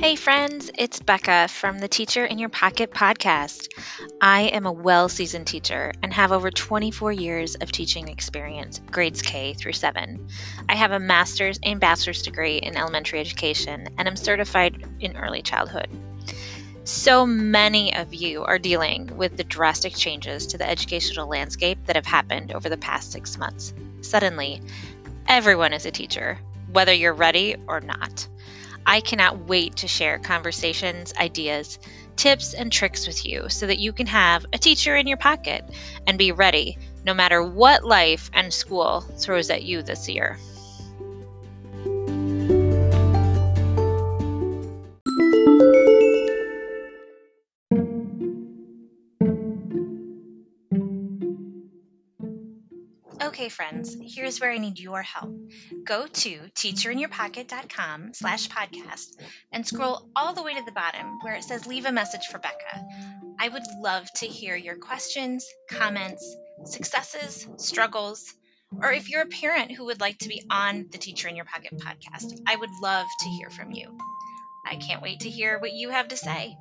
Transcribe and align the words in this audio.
Hey, 0.00 0.16
friends, 0.16 0.70
it's 0.78 0.98
Becca 0.98 1.48
from 1.48 1.78
the 1.78 1.86
Teacher 1.86 2.24
in 2.24 2.38
Your 2.38 2.48
Pocket 2.48 2.90
podcast. 2.90 3.68
I 4.18 4.44
am 4.44 4.64
a 4.64 4.72
well 4.72 5.10
seasoned 5.10 5.46
teacher 5.46 5.92
and 6.02 6.10
have 6.10 6.32
over 6.32 6.50
24 6.50 7.12
years 7.12 7.54
of 7.56 7.70
teaching 7.70 8.08
experience, 8.08 8.80
grades 8.90 9.20
K 9.20 9.52
through 9.52 9.74
7. 9.74 10.26
I 10.66 10.74
have 10.74 10.92
a 10.92 10.98
master's 10.98 11.60
and 11.62 11.80
bachelor's 11.80 12.22
degree 12.22 12.56
in 12.56 12.78
elementary 12.78 13.20
education 13.20 13.88
and 13.98 14.08
am 14.08 14.16
certified 14.16 14.82
in 15.00 15.18
early 15.18 15.42
childhood. 15.42 15.88
So 16.84 17.26
many 17.26 17.94
of 17.94 18.14
you 18.14 18.44
are 18.44 18.58
dealing 18.58 19.18
with 19.18 19.36
the 19.36 19.44
drastic 19.44 19.94
changes 19.94 20.46
to 20.46 20.58
the 20.58 20.68
educational 20.68 21.28
landscape 21.28 21.78
that 21.84 21.96
have 21.96 22.06
happened 22.06 22.52
over 22.52 22.70
the 22.70 22.78
past 22.78 23.12
six 23.12 23.36
months. 23.36 23.74
Suddenly, 24.00 24.62
everyone 25.28 25.74
is 25.74 25.84
a 25.84 25.90
teacher, 25.90 26.38
whether 26.72 26.94
you're 26.94 27.12
ready 27.12 27.56
or 27.68 27.82
not. 27.82 28.26
I 28.86 29.00
cannot 29.00 29.46
wait 29.46 29.76
to 29.76 29.88
share 29.88 30.18
conversations, 30.18 31.12
ideas, 31.18 31.78
tips, 32.16 32.54
and 32.54 32.72
tricks 32.72 33.06
with 33.06 33.24
you 33.24 33.48
so 33.48 33.66
that 33.66 33.78
you 33.78 33.92
can 33.92 34.06
have 34.06 34.46
a 34.52 34.58
teacher 34.58 34.96
in 34.96 35.06
your 35.06 35.16
pocket 35.16 35.64
and 36.06 36.18
be 36.18 36.32
ready 36.32 36.78
no 37.04 37.14
matter 37.14 37.42
what 37.42 37.84
life 37.84 38.30
and 38.34 38.52
school 38.52 39.00
throws 39.00 39.50
at 39.50 39.62
you 39.62 39.82
this 39.82 40.08
year. 40.08 40.38
Okay, 53.22 53.50
friends, 53.50 53.96
here's 54.02 54.40
where 54.40 54.50
I 54.50 54.56
need 54.56 54.78
your 54.78 55.02
help. 55.02 55.30
Go 55.84 56.06
to 56.06 56.38
teacherinyourpocket.com 56.54 58.14
slash 58.14 58.48
podcast 58.48 59.08
and 59.52 59.66
scroll 59.66 60.08
all 60.16 60.32
the 60.32 60.42
way 60.42 60.54
to 60.54 60.64
the 60.64 60.72
bottom 60.72 61.18
where 61.20 61.34
it 61.34 61.44
says 61.44 61.66
leave 61.66 61.84
a 61.84 61.92
message 61.92 62.26
for 62.26 62.38
Becca. 62.38 62.82
I 63.38 63.48
would 63.48 63.62
love 63.78 64.06
to 64.16 64.26
hear 64.26 64.56
your 64.56 64.76
questions, 64.76 65.46
comments, 65.70 66.34
successes, 66.64 67.46
struggles, 67.58 68.32
or 68.72 68.90
if 68.90 69.10
you're 69.10 69.22
a 69.22 69.26
parent 69.26 69.72
who 69.72 69.86
would 69.86 70.00
like 70.00 70.18
to 70.18 70.28
be 70.28 70.42
on 70.50 70.86
the 70.90 70.98
Teacher 70.98 71.28
in 71.28 71.36
Your 71.36 71.44
Pocket 71.44 71.78
podcast, 71.78 72.40
I 72.46 72.56
would 72.56 72.70
love 72.82 73.06
to 73.20 73.28
hear 73.28 73.50
from 73.50 73.72
you. 73.72 73.98
I 74.66 74.76
can't 74.76 75.02
wait 75.02 75.20
to 75.20 75.30
hear 75.30 75.58
what 75.58 75.72
you 75.72 75.90
have 75.90 76.08
to 76.08 76.16
say. 76.16 76.56